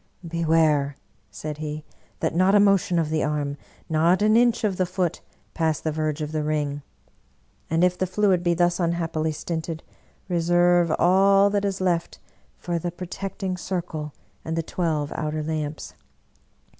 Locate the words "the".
3.11-3.23, 4.77-4.87, 5.79-5.91, 6.31-6.41, 7.99-8.07, 12.79-12.89, 14.55-14.63